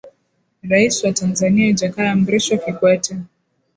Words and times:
rais 0.63 1.03
wa 1.03 1.11
tanzania 1.11 1.73
jakaya 1.73 2.15
mrisho 2.15 2.57
kikwete 2.57 3.17